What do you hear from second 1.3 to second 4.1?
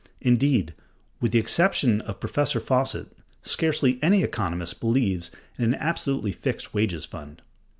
the exception of Professor Fawcett, scarcely